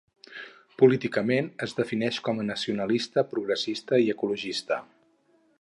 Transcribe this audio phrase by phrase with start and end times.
[0.81, 4.85] Políticament es defineix com a nacionalista, progressista i ecologista.